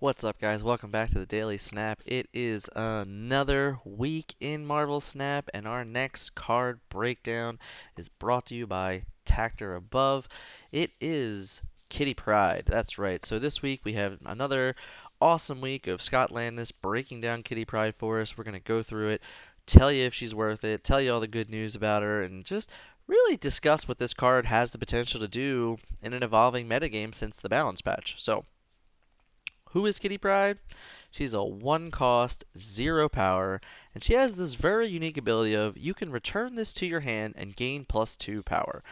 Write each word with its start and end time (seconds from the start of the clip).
What's 0.00 0.24
up, 0.24 0.40
guys? 0.40 0.64
Welcome 0.64 0.90
back 0.90 1.10
to 1.10 1.18
the 1.18 1.26
Daily 1.26 1.58
Snap. 1.58 2.00
It 2.06 2.26
is 2.32 2.70
another 2.74 3.78
week 3.84 4.34
in 4.40 4.64
Marvel 4.64 5.02
Snap, 5.02 5.50
and 5.52 5.68
our 5.68 5.84
next 5.84 6.34
card 6.34 6.80
breakdown 6.88 7.58
is 7.98 8.08
brought 8.08 8.46
to 8.46 8.54
you 8.54 8.66
by 8.66 9.02
Tacter 9.26 9.76
Above. 9.76 10.26
It 10.72 10.92
is 11.02 11.60
Kitty 11.90 12.14
Pryde. 12.14 12.64
That's 12.64 12.96
right. 12.96 13.22
So 13.26 13.38
this 13.38 13.60
week 13.60 13.82
we 13.84 13.92
have 13.92 14.16
another 14.24 14.74
awesome 15.20 15.60
week 15.60 15.86
of 15.86 16.00
Scott 16.00 16.30
Landis 16.30 16.72
breaking 16.72 17.20
down 17.20 17.42
Kitty 17.42 17.66
Pryde 17.66 17.94
for 17.96 18.22
us. 18.22 18.38
We're 18.38 18.44
going 18.44 18.54
to 18.54 18.60
go 18.60 18.82
through 18.82 19.10
it, 19.10 19.22
tell 19.66 19.92
you 19.92 20.06
if 20.06 20.14
she's 20.14 20.34
worth 20.34 20.64
it, 20.64 20.82
tell 20.82 21.02
you 21.02 21.12
all 21.12 21.20
the 21.20 21.28
good 21.28 21.50
news 21.50 21.74
about 21.74 22.02
her, 22.02 22.22
and 22.22 22.42
just 22.46 22.70
really 23.06 23.36
discuss 23.36 23.86
what 23.86 23.98
this 23.98 24.14
card 24.14 24.46
has 24.46 24.72
the 24.72 24.78
potential 24.78 25.20
to 25.20 25.28
do 25.28 25.76
in 26.00 26.14
an 26.14 26.22
evolving 26.22 26.66
metagame 26.66 27.14
since 27.14 27.36
the 27.36 27.50
balance 27.50 27.82
patch. 27.82 28.14
So, 28.16 28.46
who 29.70 29.86
is 29.86 29.98
Kitty 29.98 30.18
Pryde? 30.18 30.58
She's 31.10 31.34
a 31.34 31.42
one 31.42 31.90
cost, 31.90 32.44
zero 32.56 33.08
power, 33.08 33.60
and 33.94 34.02
she 34.02 34.14
has 34.14 34.34
this 34.34 34.54
very 34.54 34.86
unique 34.86 35.16
ability 35.16 35.54
of 35.54 35.76
you 35.76 35.94
can 35.94 36.12
return 36.12 36.54
this 36.54 36.74
to 36.74 36.86
your 36.86 37.00
hand 37.00 37.34
and 37.36 37.56
gain 37.56 37.84
plus 37.84 38.16
two 38.16 38.42
power. 38.42 38.82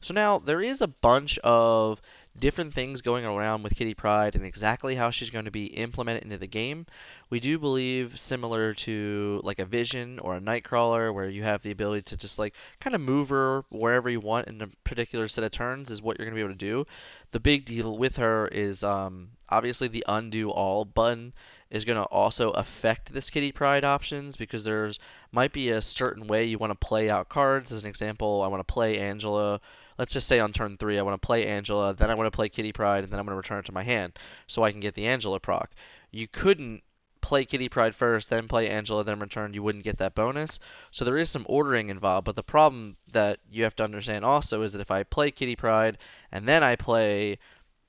So 0.00 0.14
now 0.14 0.38
there 0.38 0.62
is 0.62 0.80
a 0.80 0.86
bunch 0.86 1.38
of 1.38 2.00
different 2.38 2.74
things 2.74 3.00
going 3.00 3.24
around 3.24 3.62
with 3.62 3.76
Kitty 3.76 3.94
Pryde 3.94 4.34
and 4.34 4.44
exactly 4.44 4.94
how 4.94 5.10
she's 5.10 5.30
going 5.30 5.46
to 5.46 5.50
be 5.50 5.66
implemented 5.66 6.24
into 6.24 6.38
the 6.38 6.46
game. 6.46 6.86
We 7.30 7.40
do 7.40 7.58
believe 7.58 8.18
similar 8.18 8.74
to 8.74 9.40
like 9.42 9.58
a 9.58 9.64
Vision 9.64 10.18
or 10.18 10.36
a 10.36 10.40
Nightcrawler 10.40 11.12
where 11.12 11.28
you 11.28 11.42
have 11.42 11.62
the 11.62 11.70
ability 11.70 12.02
to 12.02 12.16
just 12.16 12.38
like 12.38 12.54
kind 12.80 12.94
of 12.94 13.00
move 13.00 13.30
her 13.30 13.64
wherever 13.70 14.08
you 14.08 14.20
want 14.20 14.48
in 14.48 14.62
a 14.62 14.68
particular 14.84 15.28
set 15.28 15.44
of 15.44 15.50
turns 15.50 15.90
is 15.90 16.02
what 16.02 16.18
you're 16.18 16.26
going 16.26 16.34
to 16.34 16.38
be 16.38 16.44
able 16.44 16.54
to 16.54 16.58
do. 16.58 16.86
The 17.32 17.40
big 17.40 17.64
deal 17.64 17.96
with 17.96 18.16
her 18.16 18.48
is 18.48 18.84
um, 18.84 19.30
obviously 19.48 19.88
the 19.88 20.04
undo 20.08 20.50
all 20.50 20.84
button 20.84 21.32
is 21.70 21.84
going 21.84 21.98
to 21.98 22.04
also 22.04 22.50
affect 22.50 23.12
this 23.12 23.30
Kitty 23.30 23.50
Pryde 23.50 23.84
options 23.84 24.36
because 24.36 24.64
there's 24.64 24.98
might 25.32 25.52
be 25.52 25.70
a 25.70 25.82
certain 25.82 26.26
way 26.26 26.44
you 26.44 26.58
want 26.58 26.70
to 26.70 26.86
play 26.86 27.10
out 27.10 27.28
cards. 27.28 27.72
As 27.72 27.82
an 27.82 27.88
example, 27.88 28.42
I 28.42 28.48
want 28.48 28.66
to 28.66 28.72
play 28.72 28.98
Angela 28.98 29.60
let's 29.98 30.12
just 30.12 30.28
say 30.28 30.38
on 30.38 30.52
turn 30.52 30.76
three, 30.76 30.98
I 30.98 31.02
want 31.02 31.20
to 31.20 31.26
play 31.26 31.46
Angela, 31.46 31.94
then 31.94 32.10
I 32.10 32.14
want 32.14 32.26
to 32.26 32.36
play 32.36 32.48
Kitty 32.48 32.72
Pryde, 32.72 33.04
and 33.04 33.12
then 33.12 33.18
I'm 33.18 33.26
going 33.26 33.34
to 33.34 33.36
return 33.36 33.58
it 33.58 33.66
to 33.66 33.72
my 33.72 33.82
hand 33.82 34.18
so 34.46 34.62
I 34.62 34.70
can 34.70 34.80
get 34.80 34.94
the 34.94 35.06
Angela 35.06 35.40
proc. 35.40 35.70
You 36.10 36.28
couldn't 36.28 36.82
play 37.26 37.44
Kitty 37.44 37.68
Pryde 37.68 37.94
first, 37.94 38.30
then 38.30 38.46
play 38.46 38.68
Angela, 38.68 39.02
then 39.02 39.18
return. 39.18 39.52
You 39.52 39.62
wouldn't 39.62 39.82
get 39.82 39.98
that 39.98 40.14
bonus. 40.14 40.60
So 40.92 41.04
there 41.04 41.18
is 41.18 41.28
some 41.28 41.44
ordering 41.48 41.90
involved. 41.90 42.24
But 42.24 42.36
the 42.36 42.42
problem 42.44 42.96
that 43.10 43.40
you 43.50 43.64
have 43.64 43.74
to 43.76 43.84
understand 43.84 44.24
also 44.24 44.62
is 44.62 44.72
that 44.72 44.80
if 44.80 44.92
I 44.92 45.02
play 45.02 45.32
Kitty 45.32 45.56
Pryde 45.56 45.98
and 46.30 46.46
then 46.46 46.62
I 46.62 46.76
play 46.76 47.38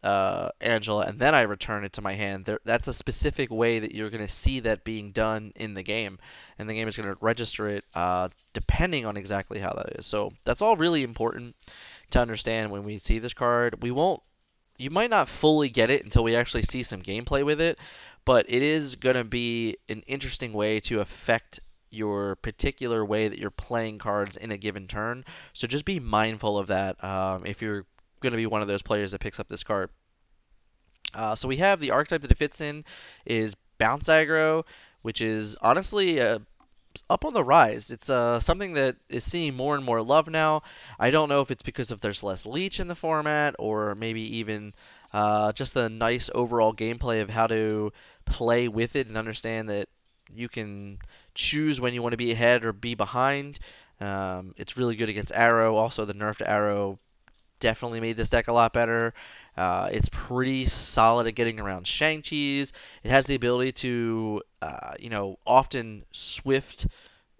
uh, 0.03 0.49
Angela 0.59 1.05
and 1.05 1.19
then 1.19 1.35
I 1.35 1.41
return 1.41 1.83
it 1.83 1.93
to 1.93 2.01
my 2.01 2.13
hand, 2.13 2.45
there, 2.45 2.59
that's 2.65 2.87
a 2.87 2.93
specific 2.93 3.51
way 3.51 3.77
that 3.77 3.93
you're 3.93 4.09
going 4.09 4.25
to 4.25 4.33
see 4.33 4.61
that 4.61 4.83
being 4.83 5.11
done 5.11 5.53
in 5.55 5.75
the 5.75 5.83
game, 5.83 6.17
and 6.57 6.67
the 6.67 6.73
game 6.73 6.87
is 6.87 6.97
going 6.97 7.09
to 7.09 7.17
register 7.21 7.67
it 7.67 7.85
uh, 7.93 8.29
depending 8.53 9.05
on 9.05 9.17
exactly 9.17 9.59
how 9.59 9.73
that 9.73 9.99
is. 9.99 10.07
So 10.07 10.31
that's 10.45 10.63
all 10.63 10.77
really 10.77 11.03
important 11.03 11.55
to 12.11 12.19
understand 12.19 12.71
when 12.71 12.83
we 12.83 12.97
see 12.97 13.19
this 13.19 13.33
card. 13.33 13.81
We 13.81 13.91
won't 13.91 14.21
you 14.77 14.89
might 14.89 15.09
not 15.09 15.27
fully 15.27 15.69
get 15.69 15.89
it 15.89 16.03
until 16.03 16.23
we 16.23 16.35
actually 16.35 16.63
see 16.63 16.83
some 16.83 17.01
gameplay 17.01 17.43
with 17.43 17.59
it, 17.59 17.79
but 18.25 18.45
it 18.47 18.61
is 18.61 18.95
going 18.95 19.15
to 19.15 19.23
be 19.23 19.77
an 19.89 20.03
interesting 20.07 20.53
way 20.53 20.79
to 20.81 20.99
affect 20.99 21.59
your 21.89 22.35
particular 22.37 23.03
way 23.03 23.27
that 23.27 23.39
you're 23.39 23.49
playing 23.49 23.97
cards 23.97 24.37
in 24.37 24.51
a 24.51 24.57
given 24.57 24.87
turn. 24.87 25.25
So 25.53 25.67
just 25.67 25.85
be 25.85 25.99
mindful 25.99 26.57
of 26.57 26.67
that 26.67 27.03
um, 27.03 27.45
if 27.45 27.61
you're 27.61 27.85
going 28.19 28.31
to 28.31 28.37
be 28.37 28.45
one 28.45 28.61
of 28.61 28.67
those 28.67 28.81
players 28.81 29.11
that 29.11 29.21
picks 29.21 29.39
up 29.39 29.47
this 29.47 29.63
card. 29.63 29.89
Uh, 31.13 31.35
so 31.35 31.47
we 31.47 31.57
have 31.57 31.79
the 31.79 31.91
archetype 31.91 32.21
that 32.21 32.31
it 32.31 32.37
fits 32.37 32.61
in 32.61 32.83
is 33.25 33.55
bounce 33.77 34.09
aggro, 34.09 34.63
which 35.01 35.21
is 35.21 35.55
honestly 35.61 36.19
a 36.19 36.41
up 37.09 37.25
on 37.25 37.33
the 37.33 37.43
rise. 37.43 37.91
It's 37.91 38.09
uh, 38.09 38.39
something 38.39 38.73
that 38.73 38.95
is 39.09 39.23
seeing 39.23 39.55
more 39.55 39.75
and 39.75 39.83
more 39.83 40.01
love 40.01 40.27
now. 40.27 40.63
I 40.99 41.11
don't 41.11 41.29
know 41.29 41.41
if 41.41 41.51
it's 41.51 41.63
because 41.63 41.91
of 41.91 42.01
there's 42.01 42.23
less 42.23 42.45
leech 42.45 42.79
in 42.79 42.87
the 42.87 42.95
format, 42.95 43.55
or 43.59 43.95
maybe 43.95 44.37
even 44.37 44.73
uh, 45.13 45.51
just 45.51 45.73
the 45.73 45.89
nice 45.89 46.29
overall 46.33 46.73
gameplay 46.73 47.21
of 47.21 47.29
how 47.29 47.47
to 47.47 47.91
play 48.25 48.67
with 48.67 48.95
it 48.95 49.07
and 49.07 49.17
understand 49.17 49.69
that 49.69 49.87
you 50.33 50.49
can 50.49 50.99
choose 51.33 51.79
when 51.79 51.93
you 51.93 52.01
want 52.01 52.13
to 52.13 52.17
be 52.17 52.31
ahead 52.31 52.65
or 52.65 52.73
be 52.73 52.95
behind. 52.95 53.59
Um, 53.99 54.53
it's 54.57 54.77
really 54.77 54.95
good 54.95 55.09
against 55.09 55.31
Aero. 55.33 55.75
Also, 55.75 56.05
the 56.05 56.13
nerfed 56.13 56.47
Aero 56.47 56.99
definitely 57.59 57.99
made 57.99 58.17
this 58.17 58.29
deck 58.29 58.47
a 58.47 58.53
lot 58.53 58.73
better. 58.73 59.13
Uh, 59.55 59.89
it's 59.91 60.09
pretty 60.11 60.65
solid 60.65 61.27
at 61.27 61.35
getting 61.35 61.59
around 61.59 61.87
Shang-Chi's. 61.87 62.73
It 63.03 63.09
has 63.09 63.25
the 63.25 63.35
ability 63.35 63.71
to, 63.73 64.41
uh, 64.61 64.93
you 64.99 65.09
know, 65.09 65.39
often 65.45 66.03
swift, 66.11 66.87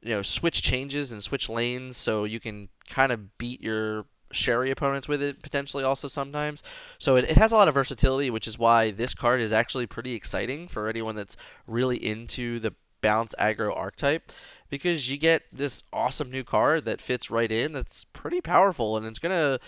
you 0.01 0.09
know, 0.09 0.23
switch 0.23 0.61
changes 0.61 1.11
and 1.11 1.21
switch 1.21 1.47
lanes, 1.47 1.95
so 1.95 2.23
you 2.23 2.39
can 2.39 2.69
kind 2.89 3.11
of 3.11 3.37
beat 3.37 3.61
your 3.61 4.05
Sherry 4.31 4.71
opponents 4.71 5.07
with 5.07 5.21
it 5.21 5.41
potentially 5.41 5.85
also 5.85 6.07
sometimes. 6.09 6.61
So 6.97 7.15
it, 7.15 7.25
it 7.25 7.37
has 7.37 7.53
a 7.53 7.55
lot 7.55 7.69
of 7.69 7.73
versatility, 7.75 8.29
which 8.29 8.47
is 8.47 8.59
why 8.59 8.91
this 8.91 9.13
card 9.13 9.39
is 9.39 9.53
actually 9.53 9.87
pretty 9.87 10.15
exciting 10.15 10.67
for 10.67 10.89
anyone 10.89 11.15
that's 11.15 11.37
really 11.65 11.95
into 12.03 12.59
the 12.59 12.73
bounce 13.01 13.33
aggro 13.39 13.75
archetype 13.75 14.31
because 14.69 15.09
you 15.09 15.17
get 15.17 15.43
this 15.53 15.83
awesome 15.93 16.31
new 16.31 16.43
card 16.43 16.85
that 16.85 16.99
fits 16.99 17.29
right 17.29 17.51
in 17.51 17.71
that's 17.71 18.05
pretty 18.05 18.41
powerful 18.41 18.97
and 18.97 19.05
it's 19.05 19.19
going 19.19 19.31
to 19.31 19.59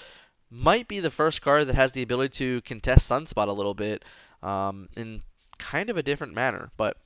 might 0.51 0.87
be 0.87 0.99
the 0.99 1.11
first 1.11 1.41
card 1.41 1.67
that 1.67 1.75
has 1.75 1.91
the 1.91 2.01
ability 2.01 2.29
to 2.29 2.61
contest 2.61 3.09
Sunspot 3.09 3.47
a 3.47 3.51
little 3.51 3.73
bit 3.73 4.03
um, 4.41 4.89
in 4.97 5.21
kind 5.57 5.89
of 5.89 5.97
a 5.97 6.03
different 6.03 6.33
manner. 6.33 6.71
But 6.77 6.97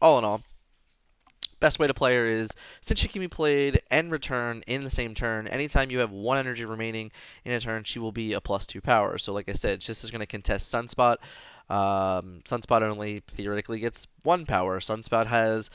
all 0.00 0.18
in 0.18 0.24
all, 0.24 0.42
best 1.60 1.78
way 1.78 1.86
to 1.86 1.94
play 1.94 2.16
her 2.16 2.26
is 2.26 2.50
since 2.80 2.98
she 2.98 3.08
can 3.08 3.20
be 3.20 3.28
played 3.28 3.80
and 3.90 4.10
return 4.10 4.62
in 4.66 4.82
the 4.82 4.90
same 4.90 5.14
turn, 5.14 5.46
anytime 5.46 5.90
you 5.90 6.00
have 6.00 6.10
one 6.10 6.38
energy 6.38 6.64
remaining 6.64 7.12
in 7.44 7.52
a 7.52 7.60
turn, 7.60 7.84
she 7.84 8.00
will 8.00 8.12
be 8.12 8.32
a 8.32 8.40
plus 8.40 8.66
two 8.66 8.80
power. 8.80 9.16
So, 9.18 9.32
like 9.32 9.48
I 9.48 9.52
said, 9.52 9.80
this 9.80 10.02
is 10.02 10.10
going 10.10 10.20
to 10.20 10.26
contest 10.26 10.72
Sunspot. 10.72 11.18
Um, 11.70 12.40
Sunspot 12.44 12.82
only 12.82 13.22
theoretically 13.28 13.78
gets 13.78 14.08
one 14.24 14.44
power. 14.44 14.80
Sunspot 14.80 15.26
has 15.26 15.70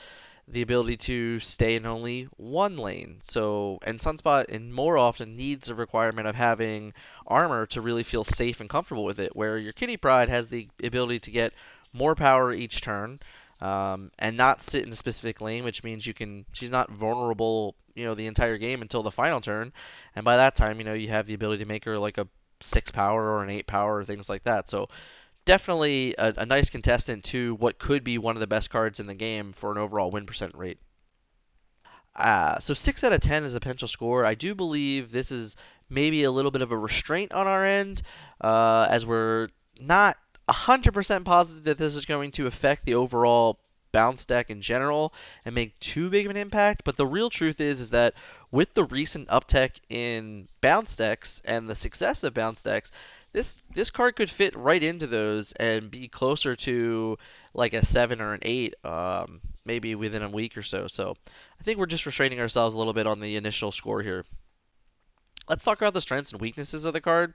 the 0.50 0.62
ability 0.62 0.96
to 0.96 1.40
stay 1.40 1.74
in 1.76 1.86
only 1.86 2.28
one 2.36 2.76
lane. 2.76 3.18
So, 3.22 3.78
and 3.82 3.98
Sunspot 3.98 4.46
and 4.48 4.72
more 4.72 4.96
often 4.96 5.36
needs 5.36 5.68
a 5.68 5.74
requirement 5.74 6.26
of 6.26 6.34
having 6.34 6.94
armor 7.26 7.66
to 7.66 7.80
really 7.80 8.02
feel 8.02 8.24
safe 8.24 8.60
and 8.60 8.68
comfortable 8.70 9.04
with 9.04 9.20
it. 9.20 9.36
Where 9.36 9.58
your 9.58 9.72
Kitty 9.72 9.96
Pryde 9.96 10.28
has 10.28 10.48
the 10.48 10.68
ability 10.82 11.20
to 11.20 11.30
get 11.30 11.52
more 11.92 12.14
power 12.14 12.52
each 12.52 12.80
turn, 12.80 13.20
um, 13.60 14.10
and 14.18 14.36
not 14.36 14.62
sit 14.62 14.84
in 14.84 14.92
a 14.92 14.96
specific 14.96 15.40
lane, 15.40 15.64
which 15.64 15.84
means 15.84 16.06
you 16.06 16.14
can. 16.14 16.46
She's 16.52 16.70
not 16.70 16.90
vulnerable, 16.90 17.74
you 17.94 18.04
know, 18.04 18.14
the 18.14 18.26
entire 18.26 18.58
game 18.58 18.82
until 18.82 19.02
the 19.02 19.10
final 19.10 19.40
turn, 19.40 19.72
and 20.16 20.24
by 20.24 20.36
that 20.38 20.54
time, 20.54 20.78
you 20.78 20.84
know, 20.84 20.94
you 20.94 21.08
have 21.08 21.26
the 21.26 21.34
ability 21.34 21.62
to 21.64 21.68
make 21.68 21.84
her 21.84 21.98
like 21.98 22.18
a 22.18 22.28
six 22.60 22.90
power 22.90 23.22
or 23.22 23.42
an 23.42 23.50
eight 23.50 23.66
power 23.66 23.96
or 23.96 24.04
things 24.04 24.28
like 24.28 24.44
that. 24.44 24.68
So 24.68 24.88
definitely 25.48 26.14
a, 26.18 26.34
a 26.36 26.46
nice 26.46 26.68
contestant 26.68 27.24
to 27.24 27.54
what 27.54 27.78
could 27.78 28.04
be 28.04 28.18
one 28.18 28.36
of 28.36 28.40
the 28.40 28.46
best 28.46 28.68
cards 28.68 29.00
in 29.00 29.06
the 29.06 29.14
game 29.14 29.54
for 29.54 29.72
an 29.72 29.78
overall 29.78 30.10
win 30.10 30.26
percent 30.26 30.54
rate. 30.54 30.78
Uh, 32.14 32.58
so 32.58 32.74
6 32.74 33.02
out 33.02 33.14
of 33.14 33.20
10 33.20 33.44
is 33.44 33.54
a 33.54 33.60
potential 33.60 33.88
score. 33.88 34.26
I 34.26 34.34
do 34.34 34.54
believe 34.54 35.10
this 35.10 35.32
is 35.32 35.56
maybe 35.88 36.24
a 36.24 36.30
little 36.30 36.50
bit 36.50 36.60
of 36.60 36.70
a 36.70 36.76
restraint 36.76 37.32
on 37.32 37.46
our 37.46 37.64
end, 37.64 38.02
uh, 38.42 38.88
as 38.90 39.06
we're 39.06 39.48
not 39.80 40.18
100% 40.50 41.24
positive 41.24 41.64
that 41.64 41.78
this 41.78 41.96
is 41.96 42.04
going 42.04 42.32
to 42.32 42.46
affect 42.46 42.84
the 42.84 42.96
overall 42.96 43.58
bounce 43.90 44.26
deck 44.26 44.50
in 44.50 44.60
general 44.60 45.14
and 45.46 45.54
make 45.54 45.78
too 45.78 46.10
big 46.10 46.26
of 46.26 46.30
an 46.30 46.36
impact. 46.36 46.82
But 46.84 46.96
the 46.98 47.06
real 47.06 47.30
truth 47.30 47.58
is, 47.58 47.80
is 47.80 47.90
that 47.90 48.12
with 48.50 48.74
the 48.74 48.84
recent 48.84 49.28
uptick 49.28 49.80
in 49.88 50.46
bounce 50.60 50.96
decks 50.96 51.40
and 51.46 51.70
the 51.70 51.74
success 51.74 52.22
of 52.22 52.34
bounce 52.34 52.62
decks, 52.62 52.92
this 53.32 53.62
this 53.74 53.90
card 53.90 54.16
could 54.16 54.30
fit 54.30 54.56
right 54.56 54.82
into 54.82 55.06
those 55.06 55.52
and 55.52 55.90
be 55.90 56.08
closer 56.08 56.54
to 56.56 57.18
like 57.54 57.74
a 57.74 57.84
seven 57.84 58.20
or 58.20 58.34
an 58.34 58.40
eight, 58.42 58.74
um, 58.84 59.40
maybe 59.64 59.94
within 59.94 60.22
a 60.22 60.28
week 60.28 60.56
or 60.56 60.62
so. 60.62 60.86
So 60.86 61.16
I 61.60 61.62
think 61.62 61.78
we're 61.78 61.86
just 61.86 62.06
restraining 62.06 62.40
ourselves 62.40 62.74
a 62.74 62.78
little 62.78 62.92
bit 62.92 63.06
on 63.06 63.20
the 63.20 63.36
initial 63.36 63.72
score 63.72 64.02
here. 64.02 64.24
Let's 65.48 65.64
talk 65.64 65.78
about 65.78 65.94
the 65.94 66.00
strengths 66.00 66.32
and 66.32 66.40
weaknesses 66.40 66.84
of 66.84 66.92
the 66.92 67.00
card. 67.00 67.34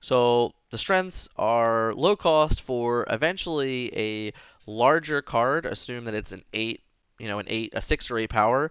So 0.00 0.52
the 0.70 0.78
strengths 0.78 1.28
are 1.36 1.94
low 1.94 2.16
cost 2.16 2.62
for 2.62 3.06
eventually 3.08 3.90
a 3.96 4.32
larger 4.66 5.22
card. 5.22 5.66
Assume 5.66 6.04
that 6.04 6.14
it's 6.14 6.32
an 6.32 6.42
eight, 6.52 6.82
you 7.18 7.28
know, 7.28 7.38
an 7.38 7.46
eight, 7.48 7.72
a 7.74 7.82
six 7.82 8.10
or 8.10 8.18
eight 8.18 8.30
power 8.30 8.70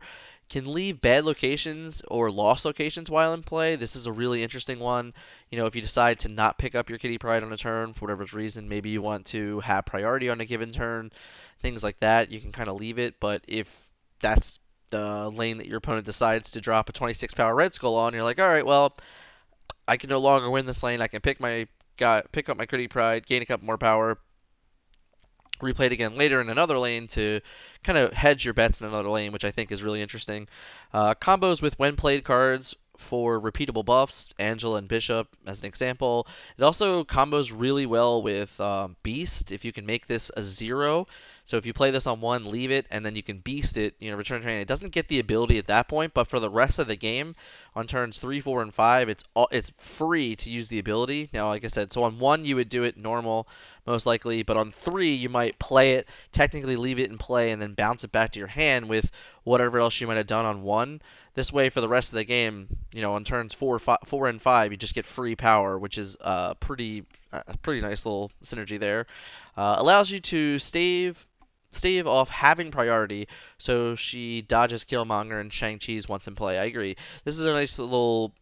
can 0.50 0.72
leave 0.72 1.02
bad 1.02 1.26
locations 1.26 2.04
or 2.08 2.30
lost 2.30 2.66
locations 2.66 3.10
while 3.10 3.34
in 3.34 3.44
play. 3.44 3.76
This 3.76 3.96
is 3.96 4.06
a 4.06 4.12
really 4.12 4.44
interesting 4.44 4.80
one. 4.80 5.14
You 5.50 5.58
know, 5.58 5.66
if 5.66 5.76
you 5.76 5.82
decide 5.82 6.20
to 6.20 6.30
not 6.30 6.58
pick 6.58 6.76
up 6.76 6.90
your 6.90 7.00
Kitty 7.00 7.18
Pryde 7.18 7.44
on 7.44 7.52
a 7.52 7.58
turn 7.58 7.94
for 7.94 8.06
whatever 8.06 8.26
reason, 8.38 8.70
maybe 8.70 8.90
you 8.90 9.02
want 9.02 9.26
to 9.28 9.60
have 9.62 9.86
priority 9.86 10.30
on 10.30 10.42
a 10.42 10.46
given 10.46 10.72
turn, 10.72 11.12
things 11.62 11.84
like 11.84 12.00
that, 12.02 12.32
you 12.32 12.40
can 12.40 12.52
kind 12.52 12.70
of 12.70 12.76
leave 12.76 13.00
it. 13.00 13.20
But 13.20 13.44
if 13.48 13.90
that's 14.22 14.60
the 14.90 15.30
lane 15.30 15.58
that 15.58 15.68
your 15.68 15.78
opponent 15.78 16.06
decides 16.06 16.52
to 16.52 16.62
drop 16.62 16.90
a 16.90 16.94
26 16.94 17.34
power 17.34 17.56
Red 17.56 17.74
Skull 17.74 17.96
on, 17.96 18.14
you're 18.14 18.24
like, 18.24 18.40
all 18.40 18.48
right, 18.48 18.66
well, 18.66 18.96
I 19.88 19.98
can 19.98 20.10
no 20.10 20.20
longer 20.20 20.50
win 20.50 20.66
this 20.66 20.84
lane. 20.84 21.02
I 21.02 21.08
can 21.08 21.22
pick 21.22 21.40
my 21.40 21.68
got 21.98 22.32
pick 22.32 22.50
up 22.50 22.58
my 22.58 22.66
Kitty 22.66 22.88
Pryde, 22.88 23.26
gain 23.26 23.42
a 23.42 23.46
couple 23.46 23.66
more 23.66 23.78
power, 23.78 24.18
replay 25.64 25.86
it 25.86 25.92
again 25.92 26.16
later 26.16 26.42
in 26.42 26.50
another 26.50 26.78
lane 26.78 27.08
to 27.08 27.42
kind 27.84 27.98
of 27.98 28.14
hedge 28.14 28.46
your 28.46 28.54
bets 28.54 28.82
in 28.82 28.88
another 28.88 29.10
lane, 29.10 29.32
which 29.32 29.46
I 29.46 29.52
think 29.52 29.72
is 29.72 29.84
really 29.84 30.02
interesting. 30.02 30.48
Uh, 30.94 31.14
combos 31.16 31.62
with 31.62 31.78
when 31.80 31.96
played 31.96 32.24
cards 32.24 32.76
for 32.98 33.40
repeatable 33.40 33.84
buffs, 33.84 34.34
Angela 34.40 34.78
and 34.78 34.88
Bishop 34.88 35.28
as 35.46 35.62
an 35.62 35.66
example. 35.66 36.28
It 36.58 36.64
also 36.64 37.04
combos 37.04 37.52
really 37.56 37.86
well 37.86 38.22
with 38.22 38.60
um, 38.62 38.96
Beast 39.04 39.52
if 39.52 39.66
you 39.66 39.72
can 39.72 39.86
make 39.86 40.08
this 40.08 40.32
a 40.36 40.44
zero. 40.44 41.08
So 41.46 41.58
if 41.58 41.66
you 41.66 41.74
play 41.74 41.92
this 41.92 42.08
on 42.08 42.22
one, 42.22 42.46
leave 42.46 42.72
it, 42.72 42.86
and 42.90 43.06
then 43.06 43.16
you 43.16 43.24
can 43.24 43.40
Beast 43.40 43.78
it, 43.78 43.96
you 44.00 44.10
know, 44.10 44.18
return 44.18 44.42
train. 44.42 44.62
It 44.62 44.68
doesn't 44.68 44.94
get 44.94 45.10
the 45.10 45.20
ability 45.20 45.58
at 45.58 45.68
that 45.68 45.90
point, 45.90 46.14
but 46.14 46.28
for 46.28 46.40
the 46.40 46.50
rest 46.50 46.80
of 46.80 46.88
the 46.88 46.96
game, 46.96 47.36
on 47.76 47.86
turns 47.86 48.18
three, 48.18 48.40
four, 48.40 48.62
and 48.62 48.74
five, 48.74 49.10
it's 49.10 49.26
all, 49.34 49.50
it's 49.52 49.72
free 49.78 50.38
to 50.38 50.50
use 50.50 50.70
the 50.70 50.80
ability. 50.80 51.30
Now, 51.34 51.50
like 51.50 51.66
I 51.66 51.68
said, 51.68 51.92
so 51.92 52.04
on 52.04 52.20
one 52.20 52.46
you 52.46 52.56
would 52.56 52.70
do 52.70 52.84
it 52.84 52.96
normal, 52.96 53.48
most 53.86 54.06
likely, 54.06 54.44
but 54.44 54.56
on 54.56 54.72
three 54.72 55.14
you 55.14 55.28
might 55.28 55.60
play 55.60 55.94
it, 55.94 56.08
technically 56.32 56.78
leave 56.78 57.00
it 57.00 57.12
in 57.12 57.18
play, 57.18 57.52
and 57.52 57.62
then 57.62 57.74
bounce 57.74 58.06
it 58.06 58.12
back 58.14 58.32
to 58.32 58.40
your 58.40 58.48
hand 58.48 58.88
with 58.88 59.12
whatever 59.44 59.80
else 59.80 60.00
you 60.00 60.08
might 60.08 60.18
have 60.18 60.28
done 60.28 60.46
on 60.46 60.64
one. 60.64 61.02
This 61.36 61.52
way, 61.52 61.70
for 61.70 61.82
the 61.82 61.90
rest 61.90 62.14
of 62.14 62.18
the 62.18 62.24
game, 62.24 62.68
you 62.94 63.02
know, 63.02 63.14
on 63.14 63.26
turns 63.26 63.54
four, 63.54 63.80
five, 63.80 63.98
four 64.06 64.30
and 64.30 64.42
five, 64.42 64.72
you 64.72 64.78
just 64.78 64.96
get 64.96 65.06
free 65.06 65.36
power, 65.36 65.78
which 65.78 65.98
is 65.98 66.16
uh, 66.22 66.54
pretty, 66.54 67.04
a 67.34 67.58
pretty 67.58 67.82
nice 67.82 68.06
little 68.06 68.32
synergy 68.44 68.80
there. 68.80 69.08
Uh, 69.58 69.76
allows 69.80 70.10
you 70.10 70.20
to 70.20 70.58
stave 70.60 71.28
stave 71.74 72.08
off 72.08 72.30
having 72.30 72.72
priority, 72.72 73.28
so 73.58 73.96
she 73.96 74.42
dodges 74.42 74.84
Killmonger 74.84 75.40
and 75.40 75.52
Shang-Chi's 75.52 76.08
once 76.08 76.28
in 76.28 76.36
play. 76.36 76.58
I 76.58 76.66
agree. 76.66 76.96
This 77.24 77.38
is 77.38 77.46
a 77.46 77.52
nice 77.52 77.80
little 77.80 78.34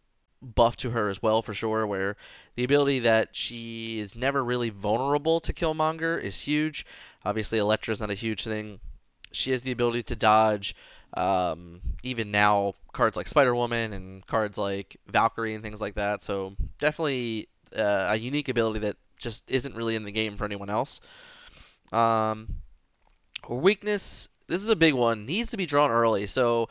buff 0.42 0.76
to 0.76 0.90
her 0.90 1.08
as 1.08 1.22
well, 1.22 1.42
for 1.42 1.54
sure, 1.54 1.86
where 1.86 2.16
the 2.56 2.64
ability 2.64 3.00
that 3.00 3.34
she 3.34 3.98
is 3.98 4.16
never 4.16 4.42
really 4.42 4.70
vulnerable 4.70 5.40
to 5.40 5.52
Killmonger 5.52 6.20
is 6.20 6.40
huge. 6.40 6.84
Obviously, 7.24 7.58
Elektra's 7.58 8.00
not 8.00 8.10
a 8.10 8.14
huge 8.14 8.44
thing. 8.44 8.80
She 9.30 9.52
has 9.52 9.62
the 9.62 9.72
ability 9.72 10.02
to 10.04 10.16
dodge 10.16 10.74
um, 11.14 11.80
even 12.02 12.30
now 12.30 12.74
cards 12.92 13.16
like 13.16 13.28
Spider 13.28 13.54
Woman 13.54 13.92
and 13.92 14.26
cards 14.26 14.58
like 14.58 14.96
Valkyrie 15.06 15.54
and 15.54 15.62
things 15.62 15.80
like 15.80 15.94
that. 15.94 16.22
So 16.22 16.54
definitely 16.78 17.48
uh, 17.76 18.06
a 18.08 18.16
unique 18.16 18.48
ability 18.48 18.80
that 18.80 18.96
just 19.18 19.50
isn't 19.50 19.74
really 19.74 19.94
in 19.94 20.04
the 20.04 20.12
game 20.12 20.36
for 20.36 20.44
anyone 20.44 20.70
else. 20.70 21.00
Um, 21.92 22.48
weakness. 23.48 24.28
This 24.46 24.62
is 24.62 24.68
a 24.68 24.76
big 24.76 24.94
one. 24.94 25.26
Needs 25.26 25.50
to 25.50 25.56
be 25.56 25.66
drawn 25.66 25.90
early. 25.90 26.26
So 26.26 26.68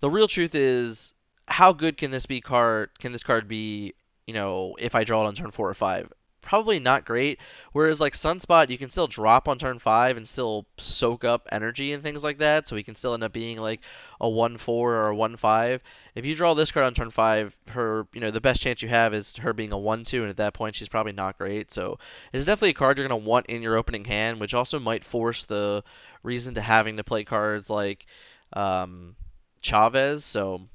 the 0.00 0.10
real 0.10 0.28
truth 0.28 0.54
is, 0.54 1.14
how 1.48 1.72
good 1.72 1.96
can 1.96 2.10
this 2.10 2.26
be 2.26 2.40
card? 2.40 2.90
Can 2.98 3.12
this 3.12 3.22
card 3.22 3.48
be? 3.48 3.94
You 4.26 4.34
know, 4.34 4.76
if 4.78 4.94
I 4.94 5.04
draw 5.04 5.24
it 5.24 5.28
on 5.28 5.34
turn 5.34 5.52
four 5.52 5.68
or 5.68 5.74
five, 5.74 6.12
probably 6.46 6.78
not 6.78 7.04
great. 7.04 7.40
Whereas 7.72 8.00
like 8.00 8.14
Sunspot, 8.14 8.70
you 8.70 8.78
can 8.78 8.88
still 8.88 9.08
drop 9.08 9.48
on 9.48 9.58
turn 9.58 9.78
five 9.78 10.16
and 10.16 10.26
still 10.26 10.64
soak 10.78 11.24
up 11.24 11.48
energy 11.50 11.92
and 11.92 12.02
things 12.02 12.24
like 12.24 12.38
that. 12.38 12.68
So 12.68 12.76
he 12.76 12.82
can 12.82 12.94
still 12.94 13.12
end 13.12 13.24
up 13.24 13.32
being 13.32 13.58
like 13.58 13.80
a 14.20 14.28
one 14.28 14.56
four 14.56 14.94
or 14.94 15.08
a 15.08 15.14
one 15.14 15.36
five. 15.36 15.82
If 16.14 16.24
you 16.24 16.34
draw 16.34 16.54
this 16.54 16.70
card 16.70 16.86
on 16.86 16.94
turn 16.94 17.10
five, 17.10 17.54
her 17.68 18.06
you 18.14 18.20
know 18.20 18.30
the 18.30 18.40
best 18.40 18.62
chance 18.62 18.80
you 18.80 18.88
have 18.88 19.12
is 19.12 19.36
her 19.36 19.52
being 19.52 19.72
a 19.72 19.78
one 19.78 20.04
two, 20.04 20.22
and 20.22 20.30
at 20.30 20.38
that 20.38 20.54
point 20.54 20.76
she's 20.76 20.88
probably 20.88 21.12
not 21.12 21.36
great. 21.36 21.72
So 21.72 21.98
it's 22.32 22.46
definitely 22.46 22.70
a 22.70 22.74
card 22.74 22.96
you're 22.96 23.08
gonna 23.08 23.20
want 23.20 23.46
in 23.46 23.60
your 23.60 23.76
opening 23.76 24.04
hand, 24.04 24.40
which 24.40 24.54
also 24.54 24.78
might 24.78 25.04
force 25.04 25.44
the 25.44 25.82
reason 26.22 26.54
to 26.54 26.60
having 26.60 26.96
to 26.96 27.04
play 27.04 27.24
cards 27.24 27.68
like 27.68 28.06
um, 28.52 29.16
Chavez. 29.62 30.24
So 30.24 30.68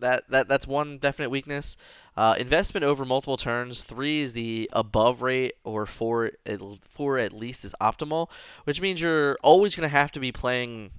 that 0.00 0.28
that 0.30 0.48
that's 0.48 0.66
one 0.66 0.98
definite 0.98 1.30
weakness. 1.30 1.76
Uh, 2.16 2.34
investment 2.38 2.84
over 2.84 3.04
multiple 3.04 3.36
turns. 3.36 3.82
Three 3.82 4.20
is 4.20 4.32
the 4.32 4.70
above 4.72 5.22
rate, 5.22 5.54
or 5.64 5.86
four 5.86 6.32
at, 6.46 6.60
four 6.90 7.18
at 7.18 7.32
least 7.32 7.64
is 7.64 7.74
optimal, 7.80 8.28
which 8.64 8.80
means 8.80 9.00
you're 9.00 9.36
always 9.42 9.74
going 9.74 9.88
to 9.88 9.96
have 9.96 10.12
to 10.12 10.20
be 10.20 10.30
playing 10.30 10.90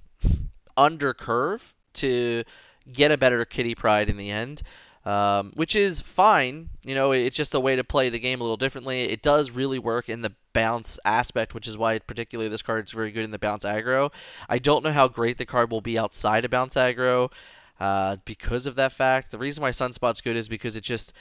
under 0.76 1.14
curve 1.14 1.74
to 1.94 2.44
get 2.92 3.12
a 3.12 3.16
better 3.16 3.44
Kitty 3.44 3.74
Pryde 3.74 4.08
in 4.08 4.16
the 4.16 4.30
end. 4.30 4.62
Um, 5.06 5.52
which 5.54 5.76
is 5.76 6.00
fine. 6.00 6.68
You 6.84 6.96
know, 6.96 7.12
it's 7.12 7.36
just 7.36 7.54
a 7.54 7.60
way 7.60 7.76
to 7.76 7.84
play 7.84 8.08
the 8.08 8.18
game 8.18 8.40
a 8.40 8.42
little 8.42 8.56
differently. 8.56 9.04
It 9.04 9.22
does 9.22 9.52
really 9.52 9.78
work 9.78 10.08
in 10.08 10.20
the 10.20 10.32
bounce 10.52 10.98
aspect, 11.04 11.54
which 11.54 11.68
is 11.68 11.78
why 11.78 12.00
particularly 12.00 12.48
this 12.48 12.62
card 12.62 12.86
is 12.86 12.90
very 12.90 13.12
good 13.12 13.22
in 13.22 13.30
the 13.30 13.38
bounce 13.38 13.64
aggro. 13.64 14.10
I 14.48 14.58
don't 14.58 14.82
know 14.82 14.90
how 14.90 15.06
great 15.06 15.38
the 15.38 15.46
card 15.46 15.70
will 15.70 15.80
be 15.80 15.96
outside 15.96 16.44
of 16.44 16.50
bounce 16.50 16.74
aggro 16.74 17.30
uh, 17.80 18.16
because 18.24 18.66
of 18.66 18.76
that 18.76 18.92
fact. 18.92 19.30
The 19.30 19.38
reason 19.38 19.62
why 19.62 19.70
Sunspot's 19.70 20.20
good 20.20 20.36
is 20.36 20.48
because 20.48 20.76
it 20.76 20.84
just 20.84 21.12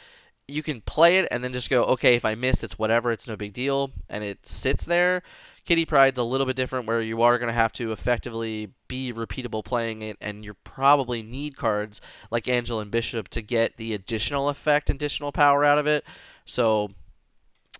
you 0.47 0.61
can 0.61 0.81
play 0.81 1.17
it 1.17 1.27
and 1.31 1.43
then 1.43 1.53
just 1.53 1.69
go, 1.69 1.85
okay, 1.85 2.15
if 2.15 2.25
I 2.25 2.35
miss, 2.35 2.63
it's 2.63 2.77
whatever, 2.77 3.11
it's 3.11 3.27
no 3.27 3.35
big 3.35 3.53
deal, 3.53 3.91
and 4.09 4.23
it 4.23 4.45
sits 4.45 4.85
there. 4.85 5.23
Kitty 5.65 5.85
Pryde's 5.85 6.19
a 6.19 6.23
little 6.23 6.45
bit 6.45 6.55
different, 6.55 6.85
where 6.85 7.01
you 7.01 7.23
are 7.23 7.39
going 7.39 7.47
to 7.47 7.53
have 7.53 7.73
to 7.73 7.91
effectively 7.91 8.69
be 8.87 9.11
repeatable 9.11 9.65
playing 9.65 10.03
it, 10.03 10.17
and 10.21 10.45
you 10.45 10.53
probably 10.63 11.23
need 11.23 11.57
cards 11.57 12.01
like 12.29 12.47
Angel 12.47 12.79
and 12.79 12.91
Bishop 12.91 13.29
to 13.29 13.41
get 13.41 13.75
the 13.77 13.95
additional 13.95 14.49
effect, 14.49 14.91
additional 14.91 15.31
power 15.31 15.65
out 15.65 15.79
of 15.79 15.87
it. 15.87 16.03
So, 16.45 16.91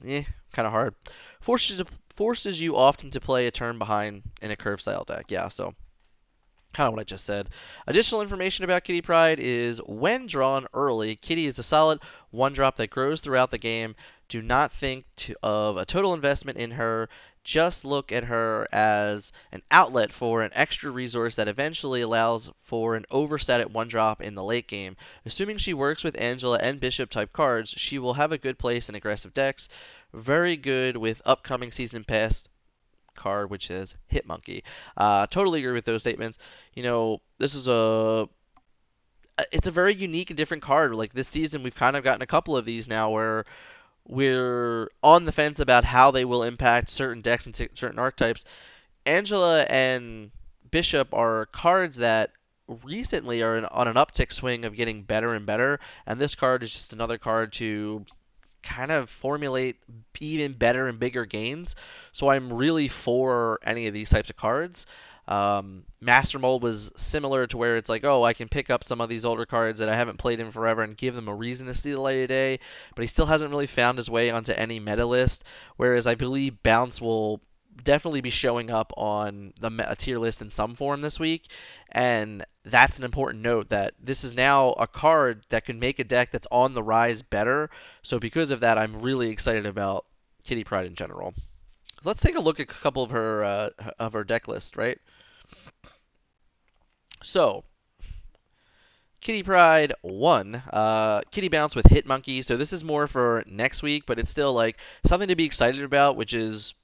eh, 0.03 0.23
kind 0.51 0.65
of 0.65 0.71
hard. 0.71 0.95
Forces 1.41 1.83
forces 2.15 2.59
you 2.59 2.77
often 2.77 3.11
to 3.11 3.19
play 3.19 3.45
a 3.45 3.51
turn 3.51 3.77
behind 3.77 4.23
in 4.41 4.49
a 4.49 4.55
curve 4.55 4.81
style 4.81 5.03
deck. 5.03 5.25
Yeah, 5.29 5.49
so 5.49 5.75
kind 6.75 6.87
of 6.87 6.93
what 6.93 6.99
I 6.99 7.05
just 7.05 7.23
said. 7.23 7.49
Additional 7.87 8.21
information 8.21 8.65
about 8.65 8.83
Kitty 8.83 9.01
Pryde 9.01 9.39
is 9.39 9.77
when 9.85 10.27
drawn 10.27 10.67
early, 10.73 11.15
Kitty 11.15 11.47
is 11.47 11.57
a 11.57 11.63
solid 11.63 11.99
one 12.31 12.51
drop 12.51 12.75
that 12.75 12.89
grows 12.89 13.21
throughout 13.21 13.49
the 13.49 13.57
game. 13.57 13.95
Do 14.27 14.41
not 14.41 14.73
think 14.73 15.05
to, 15.17 15.35
of 15.41 15.77
a 15.77 15.85
total 15.85 16.13
investment 16.13 16.57
in 16.57 16.71
her. 16.71 17.07
Just 17.45 17.85
look 17.85 18.11
at 18.11 18.25
her 18.25 18.67
as 18.73 19.31
an 19.51 19.61
outlet 19.71 20.11
for 20.11 20.41
an 20.41 20.51
extra 20.53 20.91
resource 20.91 21.37
that 21.37 21.47
eventually 21.47 22.01
allows 22.01 22.51
for 22.63 22.95
an 22.95 23.05
overset 23.09 23.61
at 23.61 23.71
one 23.71 23.87
drop 23.87 24.21
in 24.21 24.35
the 24.35 24.43
late 24.43 24.67
game. 24.67 24.97
Assuming 25.25 25.57
she 25.57 25.73
works 25.73 26.03
with 26.03 26.19
Angela 26.19 26.57
and 26.57 26.79
Bishop 26.79 27.09
type 27.09 27.31
cards, 27.31 27.69
she 27.69 27.99
will 27.99 28.15
have 28.15 28.31
a 28.33 28.37
good 28.37 28.57
place 28.57 28.89
in 28.89 28.95
aggressive 28.95 29.33
decks. 29.33 29.69
Very 30.13 30.57
good 30.57 30.97
with 30.97 31.21
upcoming 31.23 31.71
season 31.71 32.03
pass 32.03 32.47
card, 33.15 33.49
which 33.49 33.69
is 33.69 33.95
Hitmonkey. 34.11 34.63
Uh, 34.95 35.25
totally 35.27 35.59
agree 35.59 35.73
with 35.73 35.85
those 35.85 36.01
statements. 36.01 36.37
You 36.73 36.83
know, 36.83 37.21
this 37.37 37.55
is 37.55 37.67
a 37.67 38.27
it's 39.51 39.67
a 39.67 39.71
very 39.71 39.93
unique 39.93 40.29
and 40.29 40.37
different 40.37 40.63
card. 40.63 40.93
Like 40.95 41.13
this 41.13 41.27
season, 41.27 41.63
we've 41.63 41.75
kind 41.75 41.95
of 41.95 42.03
gotten 42.03 42.21
a 42.21 42.27
couple 42.27 42.55
of 42.55 42.65
these 42.65 42.87
now 42.87 43.09
where 43.09 43.45
we're 44.07 44.89
on 45.03 45.25
the 45.25 45.31
fence 45.31 45.59
about 45.59 45.83
how 45.83 46.11
they 46.11 46.25
will 46.25 46.43
impact 46.43 46.89
certain 46.89 47.21
decks 47.21 47.45
and 47.45 47.55
t- 47.55 47.69
certain 47.73 47.99
archetypes. 47.99 48.45
Angela 49.05 49.63
and 49.63 50.31
Bishop 50.71 51.13
are 51.13 51.47
cards 51.47 51.97
that 51.97 52.31
recently 52.83 53.43
are 53.43 53.57
in, 53.57 53.65
on 53.65 53.87
an 53.87 53.95
uptick 53.95 54.31
swing 54.31 54.65
of 54.65 54.75
getting 54.75 55.03
better 55.03 55.33
and 55.33 55.45
better, 55.45 55.79
and 56.05 56.19
this 56.19 56.35
card 56.35 56.63
is 56.63 56.71
just 56.71 56.93
another 56.93 57.17
card 57.17 57.53
to 57.53 58.05
kind 58.65 58.91
of 58.91 59.09
formulate 59.09 59.77
even 60.19 60.53
better 60.53 60.87
and 60.87 60.99
bigger 60.99 61.25
gains. 61.25 61.75
So 62.11 62.29
I'm 62.29 62.51
really 62.51 62.87
for 62.87 63.59
any 63.63 63.87
of 63.87 63.93
these 63.93 64.09
types 64.09 64.29
of 64.29 64.35
cards. 64.35 64.85
Um, 65.27 65.85
Master 66.01 66.37
Mold 66.37 66.61
was 66.61 66.91
similar 66.97 67.47
to 67.47 67.57
where 67.57 67.77
it's 67.77 67.89
like, 67.89 68.03
oh, 68.03 68.23
I 68.23 68.33
can 68.33 68.47
pick 68.47 68.69
up 68.69 68.83
some 68.83 69.01
of 69.01 69.09
these 69.09 69.25
older 69.25 69.45
cards 69.45 69.79
that 69.79 69.89
I 69.89 69.95
haven't 69.95 70.17
played 70.17 70.39
in 70.39 70.51
forever 70.51 70.83
and 70.83 70.95
give 70.95 71.15
them 71.15 71.27
a 71.27 71.35
reason 71.35 71.67
to 71.67 71.73
see 71.73 71.91
the 71.91 72.01
light 72.01 72.21
of 72.21 72.27
day, 72.27 72.59
but 72.95 73.01
he 73.01 73.07
still 73.07 73.25
hasn't 73.25 73.49
really 73.49 73.67
found 73.67 73.97
his 73.97 74.09
way 74.09 74.29
onto 74.29 74.51
any 74.51 74.79
meta 74.79 75.05
list. 75.05 75.43
Whereas 75.77 76.05
I 76.05 76.15
believe 76.15 76.61
Bounce 76.61 77.01
will 77.01 77.41
definitely 77.83 78.21
be 78.21 78.29
showing 78.29 78.71
up 78.71 78.93
on 78.97 79.53
the 79.59 79.69
tier 79.97 80.19
list 80.19 80.41
in 80.41 80.49
some 80.49 80.75
form 80.75 81.01
this 81.01 81.19
week, 81.19 81.47
and 81.91 82.45
that's 82.63 82.97
an 82.97 83.05
important 83.05 83.43
note 83.43 83.69
that 83.69 83.93
this 84.01 84.23
is 84.23 84.35
now 84.35 84.71
a 84.71 84.87
card 84.87 85.43
that 85.49 85.65
can 85.65 85.79
make 85.79 85.99
a 85.99 86.03
deck 86.03 86.31
that's 86.31 86.47
on 86.51 86.73
the 86.73 86.83
rise 86.83 87.21
better. 87.21 87.69
So 88.01 88.19
because 88.19 88.51
of 88.51 88.61
that, 88.61 88.77
I'm 88.77 89.01
really 89.01 89.29
excited 89.29 89.65
about 89.65 90.05
Kitty 90.43 90.63
Pryde 90.63 90.87
in 90.87 90.95
general. 90.95 91.33
Let's 92.03 92.21
take 92.21 92.35
a 92.35 92.39
look 92.39 92.59
at 92.59 92.69
a 92.69 92.73
couple 92.73 93.03
of 93.03 93.11
her 93.11 93.43
uh, 93.43 93.69
of 93.99 94.13
her 94.13 94.23
deck 94.23 94.47
list, 94.47 94.77
right? 94.77 94.99
So, 97.23 97.63
Kitty 99.21 99.41
Pryde 99.41 99.93
1. 100.03 100.55
Uh, 100.71 101.21
Kitty 101.31 101.47
Bounce 101.47 101.75
with 101.75 101.87
Hit 101.87 102.05
Monkey. 102.05 102.43
So 102.43 102.57
this 102.57 102.71
is 102.71 102.83
more 102.83 103.07
for 103.07 103.43
next 103.47 103.81
week, 103.81 104.05
but 104.05 104.19
it's 104.19 104.29
still 104.29 104.53
like 104.53 104.79
something 105.05 105.29
to 105.29 105.35
be 105.35 105.45
excited 105.45 105.83
about, 105.83 106.15
which 106.15 106.33
is 106.33 106.75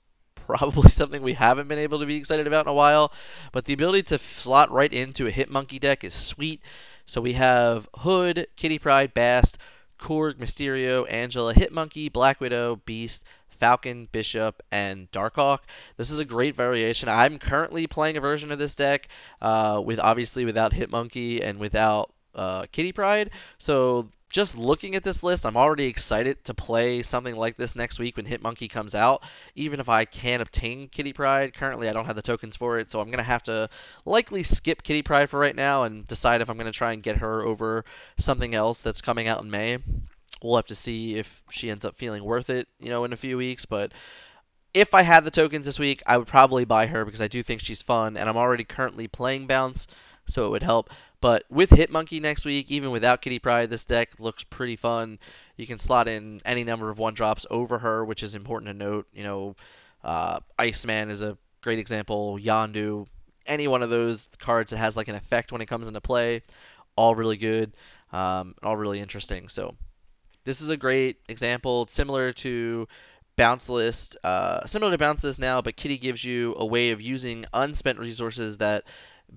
probably 0.58 0.89
something 0.89 1.22
we 1.22 1.34
haven't 1.34 1.67
been 1.67 1.79
able 1.79 2.00
to 2.00 2.05
be 2.05 2.17
excited 2.17 2.48
about 2.48 2.65
in 2.65 2.70
a 2.70 2.74
while. 2.74 3.13
But 3.51 3.65
the 3.65 3.74
ability 3.74 4.03
to 4.03 4.17
slot 4.17 4.72
right 4.72 4.91
into 4.91 5.27
a 5.27 5.31
Hit 5.31 5.50
Monkey 5.50 5.79
deck 5.79 6.03
is 6.03 6.13
sweet. 6.13 6.62
So 7.05 7.22
we 7.22 7.34
have 7.34 7.88
Hood, 7.96 8.48
Kitty 8.55 8.79
Pryde, 8.79 9.13
Bast, 9.13 9.58
Korg, 10.00 10.36
Mysterio, 10.36 11.10
Angela, 11.10 11.53
Hit 11.53 11.72
Monkey, 11.72 12.10
Black 12.10 12.41
Widow, 12.41 12.81
Beast, 12.86 13.24
Falcon, 13.60 14.08
Bishop, 14.12 14.62
and 14.72 15.10
Darkhawk. 15.12 15.60
This 15.98 16.12
is 16.12 16.20
a 16.20 16.25
great 16.25 16.55
variation. 16.55 17.08
I'm 17.08 17.38
currently 17.38 17.88
playing 17.88 18.17
a 18.17 18.22
version 18.22 18.51
of 18.51 18.60
this 18.60 18.75
deck 18.75 19.08
uh, 19.41 19.81
with 19.84 20.00
obviously 20.00 20.46
without 20.46 20.74
Hitmonkey 20.74 21.41
and 21.43 21.60
without 21.60 22.12
uh, 22.36 22.65
Kitty 22.72 22.91
Pryde. 22.91 23.31
So 23.58 24.10
just 24.32 24.58
looking 24.58 24.96
at 24.96 25.04
this 25.04 25.24
list, 25.24 25.46
I'm 25.46 25.58
already 25.58 25.86
excited 25.86 26.44
to 26.46 26.54
play 26.54 27.02
something 27.02 27.36
like 27.36 27.58
this 27.58 27.76
next 27.76 28.00
week 28.00 28.16
when 28.16 28.26
Hitmonkey 28.26 28.70
comes 28.70 28.96
out. 28.96 29.24
Even 29.56 29.82
if 29.82 29.90
I 29.90 30.06
can 30.06 30.40
obtain 30.40 30.88
Kitty 30.88 31.12
Pryde, 31.12 31.54
currently 31.54 31.90
I 31.90 31.94
don't 31.94 32.06
have 32.06 32.16
the 32.16 32.22
tokens 32.22 32.56
for 32.56 32.78
it, 32.78 32.90
so 32.90 33.02
I'm 33.02 33.12
gonna 33.12 33.24
have 33.24 33.44
to 33.44 33.70
likely 34.06 34.44
skip 34.44 34.84
Kitty 34.84 35.02
Pryde 35.02 35.30
for 35.30 35.38
right 35.38 35.56
now 35.56 35.84
and 35.84 36.08
decide 36.08 36.42
if 36.42 36.50
I'm 36.50 36.58
gonna 36.58 36.72
try 36.72 36.94
and 36.94 37.04
get 37.04 37.18
her 37.18 37.42
over 37.42 37.84
something 38.18 38.56
else 38.56 38.82
that's 38.82 39.02
coming 39.02 39.28
out 39.28 39.44
in 39.44 39.52
May. 39.52 39.80
We'll 40.42 40.56
have 40.56 40.66
to 40.68 40.76
see 40.76 41.18
if 41.18 41.44
she 41.50 41.70
ends 41.70 41.84
up 41.84 41.98
feeling 41.98 42.24
worth 42.24 42.50
it, 42.50 42.70
you 42.80 42.90
know, 42.90 43.04
in 43.04 43.14
a 43.14 43.18
few 43.18 43.38
weeks. 43.38 43.66
But 43.66 43.92
if 44.74 44.94
I 44.94 45.02
had 45.02 45.26
the 45.26 45.32
tokens 45.32 45.66
this 45.66 45.78
week, 45.78 46.02
I 46.08 46.18
would 46.18 46.28
probably 46.28 46.64
buy 46.64 46.88
her 46.88 47.04
because 47.04 47.22
I 47.22 47.28
do 47.28 47.44
think 47.44 47.62
she's 47.62 47.82
fun, 47.82 48.16
and 48.16 48.30
I'm 48.30 48.38
already 48.38 48.64
currently 48.64 49.10
playing 49.10 49.48
Bounce, 49.48 49.88
so 50.28 50.46
it 50.46 50.50
would 50.50 50.63
help. 50.63 50.90
But 51.22 51.44
with 51.50 51.70
Hitmonkey 51.70 52.22
next 52.22 52.46
week, 52.46 52.72
even 52.72 52.90
without 52.92 53.22
Kitty 53.22 53.40
Pryde, 53.40 53.70
this 53.70 53.86
deck 53.86 54.20
looks 54.20 54.44
pretty 54.44 54.75
fun. 54.75 55.20
You 55.56 55.68
can 55.68 55.78
slot 55.78 56.08
in 56.08 56.42
any 56.46 56.63
number 56.63 56.90
of 56.90 56.98
one 56.98 57.13
drops 57.13 57.46
over 57.51 57.78
her, 57.78 58.04
which 58.04 58.24
is 58.24 58.34
important 58.34 58.68
to 58.70 58.74
note. 58.74 59.08
You 59.13 59.24
know, 59.24 59.56
uh, 60.04 60.40
Iceman 60.58 61.12
is 61.12 61.22
a 61.22 61.38
great 61.62 61.78
example. 61.78 62.40
Yondu, 62.40 63.06
any 63.46 63.68
one 63.68 63.84
of 63.84 63.90
those 63.90 64.30
cards 64.40 64.72
that 64.72 64.78
has 64.78 64.98
like 64.98 65.10
an 65.10 65.16
effect 65.16 65.51
when 65.51 65.62
it 65.62 65.68
comes 65.68 65.88
into 65.88 66.01
play, 66.01 66.42
all 66.96 67.13
really 67.13 67.38
good, 67.38 67.75
um, 68.12 68.56
all 68.63 68.75
really 68.75 69.00
interesting. 69.00 69.48
So 69.48 69.75
this 70.44 70.62
is 70.62 70.70
a 70.70 70.78
great 70.78 71.18
example. 71.30 71.84
It's 71.84 71.94
similar 71.94 72.32
to 72.34 72.88
bounce 73.36 73.70
list, 73.70 74.18
uh, 74.24 74.66
similar 74.66 74.92
to 74.92 74.98
bounce 74.98 75.24
list 75.24 75.40
now, 75.40 75.62
but 75.62 75.75
Kitty 75.75 75.98
gives 75.98 76.24
you 76.24 76.56
a 76.58 76.66
way 76.66 76.92
of 76.92 77.01
using 77.01 77.46
unspent 77.54 78.00
resources 78.00 78.58
that 78.58 78.84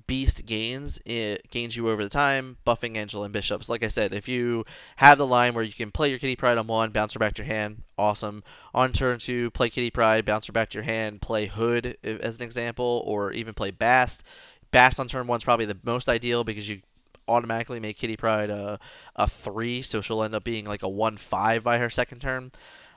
Beast 0.06 0.44
gains 0.44 1.00
it 1.06 1.48
gains 1.50 1.76
you 1.76 1.88
over 1.88 2.02
the 2.02 2.10
time, 2.10 2.56
buffing 2.66 2.96
angel 2.96 3.24
and 3.24 3.32
Bishops. 3.32 3.68
Like 3.68 3.84
I 3.84 3.88
said, 3.88 4.12
if 4.12 4.28
you 4.28 4.64
have 4.96 5.18
the 5.18 5.26
line 5.26 5.54
where 5.54 5.64
you 5.64 5.72
can 5.72 5.92
play 5.92 6.10
your 6.10 6.18
Kitty 6.18 6.36
Pryde 6.36 6.58
on 6.58 6.66
one, 6.66 6.90
bounce 6.90 7.12
her 7.12 7.20
back 7.20 7.34
to 7.34 7.42
your 7.42 7.54
hand, 7.54 7.82
awesome. 7.96 8.42
On 8.74 8.92
turn 8.92 9.18
two, 9.18 9.50
play 9.52 9.70
Kitty 9.70 9.90
Pryde 9.90 10.24
bounce 10.24 10.46
her 10.46 10.52
back 10.52 10.70
to 10.70 10.78
your 10.78 10.84
hand, 10.84 11.22
play 11.22 11.46
Hood 11.46 11.96
as 12.02 12.38
an 12.38 12.42
example, 12.42 13.04
or 13.06 13.32
even 13.32 13.54
play 13.54 13.70
Bast. 13.70 14.24
Bast 14.72 14.98
on 14.98 15.06
turn 15.06 15.28
one 15.28 15.38
is 15.38 15.44
probably 15.44 15.66
the 15.66 15.78
most 15.84 16.08
ideal 16.08 16.42
because 16.42 16.68
you 16.68 16.80
automatically 17.28 17.80
make 17.80 17.96
Kitty 17.96 18.16
Pryde 18.16 18.50
a, 18.50 18.80
a 19.14 19.28
three, 19.28 19.82
so 19.82 20.00
she'll 20.00 20.24
end 20.24 20.34
up 20.34 20.44
being 20.44 20.64
like 20.64 20.82
a 20.82 20.88
one 20.88 21.16
five 21.16 21.62
by 21.62 21.78
her 21.78 21.88
second 21.88 22.20
turn. 22.20 22.50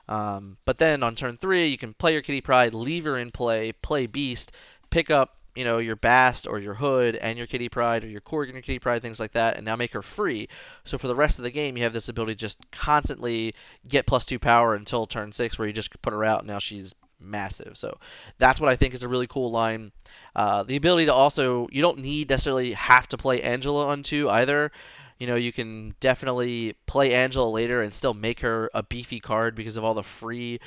Um, 0.08 0.56
but 0.64 0.78
then 0.78 1.02
on 1.02 1.14
turn 1.14 1.36
three, 1.36 1.66
you 1.66 1.78
can 1.78 1.94
play 1.94 2.12
your 2.14 2.22
Kitty 2.22 2.40
Pryde 2.40 2.74
leave 2.74 3.04
her 3.04 3.18
in 3.18 3.30
play, 3.30 3.72
play 3.72 4.06
Beast, 4.06 4.52
pick 4.90 5.10
up 5.10 5.37
you 5.54 5.64
know, 5.64 5.78
your 5.78 5.96
Bast 5.96 6.46
or 6.46 6.58
your 6.58 6.74
Hood 6.74 7.16
and 7.16 7.36
your 7.36 7.46
Kitty 7.46 7.68
Pride 7.68 8.04
or 8.04 8.08
your 8.08 8.20
Korg 8.20 8.44
and 8.44 8.52
your 8.52 8.62
Kitty 8.62 8.78
Pride, 8.78 9.02
things 9.02 9.20
like 9.20 9.32
that, 9.32 9.56
and 9.56 9.64
now 9.64 9.76
make 9.76 9.92
her 9.92 10.02
free. 10.02 10.48
So 10.84 10.98
for 10.98 11.08
the 11.08 11.14
rest 11.14 11.38
of 11.38 11.42
the 11.42 11.50
game, 11.50 11.76
you 11.76 11.82
have 11.82 11.92
this 11.92 12.08
ability 12.08 12.34
to 12.34 12.38
just 12.38 12.58
constantly 12.70 13.54
get 13.86 14.06
plus 14.06 14.26
two 14.26 14.38
power 14.38 14.74
until 14.74 15.06
turn 15.06 15.32
six, 15.32 15.58
where 15.58 15.66
you 15.66 15.74
just 15.74 16.00
put 16.00 16.12
her 16.12 16.24
out. 16.24 16.40
And 16.40 16.48
now 16.48 16.58
she's 16.58 16.94
massive. 17.20 17.76
So 17.76 17.98
that's 18.38 18.60
what 18.60 18.70
I 18.70 18.76
think 18.76 18.94
is 18.94 19.02
a 19.02 19.08
really 19.08 19.26
cool 19.26 19.50
line. 19.50 19.92
Uh, 20.36 20.62
the 20.62 20.76
ability 20.76 21.06
to 21.06 21.14
also, 21.14 21.68
you 21.70 21.82
don't 21.82 21.98
need 21.98 22.30
necessarily 22.30 22.72
have 22.72 23.08
to 23.08 23.16
play 23.16 23.42
Angela 23.42 23.88
on 23.88 24.02
two 24.02 24.30
either. 24.30 24.70
You 25.18 25.26
know, 25.26 25.34
you 25.34 25.52
can 25.52 25.94
definitely 25.98 26.76
play 26.86 27.14
Angela 27.14 27.50
later 27.50 27.82
and 27.82 27.92
still 27.92 28.14
make 28.14 28.40
her 28.40 28.70
a 28.72 28.84
beefy 28.84 29.18
card 29.18 29.56
because 29.56 29.76
of 29.76 29.82
all 29.82 29.94
the 29.94 30.04
free 30.04 30.60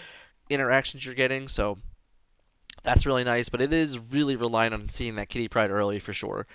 interactions 0.49 1.05
you're 1.05 1.15
getting. 1.15 1.47
So 1.47 1.77
that's 2.83 3.05
really 3.05 3.23
nice, 3.23 3.49
but 3.49 3.61
it 3.61 3.73
is 3.73 3.97
really 3.97 4.35
relying 4.35 4.73
on 4.73 4.89
seeing 4.89 5.15
that 5.15 5.29
Kitty 5.29 5.47
Pryde 5.47 5.71
early 5.71 5.99
for 5.99 6.13
sure. 6.13 6.47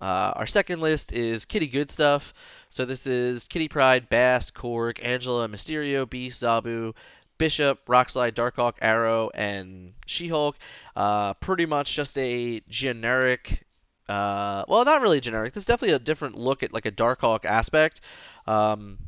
Uh, 0.00 0.32
our 0.34 0.46
second 0.46 0.80
list 0.80 1.12
is 1.12 1.44
Kitty 1.44 1.68
Good 1.68 1.90
Stuff. 1.90 2.32
So 2.70 2.84
this 2.84 3.06
is 3.06 3.44
Kitty 3.44 3.68
Pryde, 3.68 4.08
Bast, 4.08 4.54
Korg, 4.54 4.98
Angela, 5.02 5.46
Mysterio, 5.48 6.08
Beast, 6.08 6.42
Zabu, 6.42 6.94
Bishop, 7.36 7.84
Rockslide, 7.86 8.32
Darkhawk, 8.32 8.74
Aero, 8.80 9.30
and 9.34 9.92
She-Hulk. 10.06 10.56
Uh, 10.96 11.34
pretty 11.34 11.66
much 11.66 11.94
just 11.94 12.16
a 12.18 12.60
generic. 12.68 13.66
Uh, 14.08 14.64
well, 14.68 14.84
not 14.84 15.02
really 15.02 15.20
generic. 15.20 15.52
This 15.52 15.62
is 15.62 15.66
definitely 15.66 15.94
a 15.94 15.98
different 15.98 16.36
look 16.36 16.62
at 16.62 16.72
like 16.72 16.86
a 16.86 16.92
Darkhawk 16.92 17.44
aspect. 17.44 18.00
Um, 18.46 18.98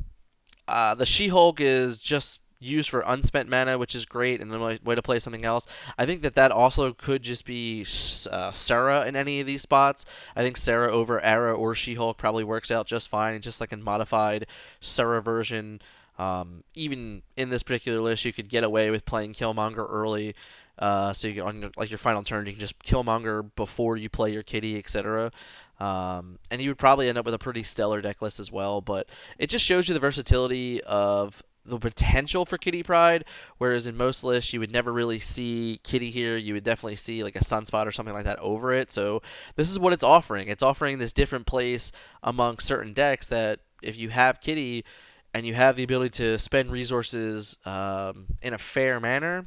uh, 0.67 0.95
the 0.95 1.05
She-Hulk 1.05 1.59
is 1.59 1.97
just 1.99 2.39
used 2.63 2.89
for 2.89 3.03
unspent 3.05 3.49
mana, 3.49 3.77
which 3.77 3.95
is 3.95 4.05
great, 4.05 4.41
and 4.41 4.49
then 4.49 4.59
way 4.59 4.95
to 4.95 5.01
play 5.01 5.19
something 5.19 5.45
else. 5.45 5.67
I 5.97 6.05
think 6.05 6.23
that 6.23 6.35
that 6.35 6.51
also 6.51 6.93
could 6.93 7.21
just 7.21 7.45
be 7.45 7.85
uh, 8.31 8.51
Sera 8.51 9.05
in 9.05 9.15
any 9.15 9.41
of 9.41 9.47
these 9.47 9.61
spots. 9.61 10.05
I 10.35 10.41
think 10.41 10.57
Sera 10.57 10.91
over 10.91 11.21
Aero 11.21 11.55
or 11.55 11.75
She-Hulk 11.75 12.17
probably 12.17 12.43
works 12.43 12.71
out 12.71 12.87
just 12.87 13.09
fine, 13.09 13.41
just 13.41 13.61
like 13.61 13.71
a 13.71 13.77
modified 13.77 14.47
Sera 14.79 15.21
version. 15.21 15.81
Um, 16.17 16.63
even 16.75 17.23
in 17.35 17.49
this 17.49 17.63
particular 17.63 17.99
list, 17.99 18.25
you 18.25 18.33
could 18.33 18.49
get 18.49 18.63
away 18.63 18.89
with 18.89 19.05
playing 19.05 19.33
Killmonger 19.33 19.87
early. 19.89 20.35
Uh, 20.77 21.13
so 21.13 21.27
you 21.27 21.43
on 21.43 21.61
your, 21.61 21.71
like 21.77 21.91
your 21.91 21.99
final 21.99 22.23
turn, 22.23 22.45
you 22.45 22.51
can 22.51 22.59
just 22.59 22.77
Killmonger 22.79 23.47
before 23.55 23.95
you 23.97 24.09
play 24.09 24.31
your 24.31 24.43
Kitty, 24.43 24.77
etc. 24.77 25.31
Um, 25.79 26.39
and 26.49 26.61
you 26.61 26.69
would 26.69 26.77
probably 26.77 27.09
end 27.09 27.17
up 27.17 27.25
with 27.25 27.33
a 27.33 27.39
pretty 27.39 27.63
stellar 27.63 28.01
deck 28.01 28.21
list 28.21 28.39
as 28.39 28.51
well. 28.51 28.81
But 28.81 29.07
it 29.37 29.49
just 29.49 29.65
shows 29.65 29.87
you 29.87 29.93
the 29.93 29.99
versatility 29.99 30.81
of 30.81 31.41
the 31.65 31.79
potential 31.79 32.45
for 32.45 32.57
Kitty 32.57 32.83
Pryde, 32.83 33.25
whereas 33.57 33.87
in 33.87 33.95
most 33.95 34.23
lists 34.23 34.51
you 34.53 34.59
would 34.59 34.71
never 34.71 34.91
really 34.91 35.19
see 35.19 35.79
Kitty 35.83 36.09
here. 36.09 36.37
You 36.37 36.55
would 36.55 36.63
definitely 36.63 36.97
see 36.97 37.23
like 37.23 37.35
a 37.35 37.39
Sunspot 37.39 37.85
or 37.85 37.91
something 37.91 38.13
like 38.13 38.25
that 38.25 38.39
over 38.39 38.73
it. 38.73 38.91
So 38.91 39.21
this 39.55 39.69
is 39.69 39.79
what 39.79 39.93
it's 39.93 40.03
offering. 40.03 40.49
It's 40.49 40.63
offering 40.63 40.99
this 40.99 41.13
different 41.13 41.45
place 41.45 41.91
among 42.21 42.59
certain 42.59 42.93
decks 42.93 43.27
that 43.27 43.59
if 43.81 43.97
you 43.97 44.09
have 44.09 44.41
Kitty 44.41 44.85
and 45.33 45.45
you 45.45 45.53
have 45.53 45.75
the 45.75 45.83
ability 45.83 46.11
to 46.23 46.37
spend 46.37 46.71
resources 46.71 47.57
um, 47.65 48.27
in 48.41 48.53
a 48.53 48.57
fair 48.57 48.99
manner, 48.99 49.45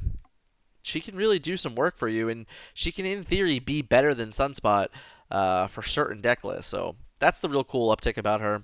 she 0.81 1.01
can 1.01 1.15
really 1.15 1.39
do 1.39 1.57
some 1.57 1.75
work 1.75 1.97
for 1.97 2.07
you, 2.07 2.29
and 2.29 2.45
she 2.73 2.91
can 2.91 3.05
in 3.05 3.23
theory 3.23 3.59
be 3.59 3.81
better 3.81 4.13
than 4.13 4.29
Sunspot 4.29 4.87
uh, 5.29 5.67
for 5.67 5.83
certain 5.83 6.21
deck 6.21 6.43
lists. 6.43 6.71
So 6.71 6.95
that's 7.19 7.39
the 7.39 7.49
real 7.49 7.63
cool 7.63 7.95
uptick 7.95 8.17
about 8.17 8.41
her 8.41 8.63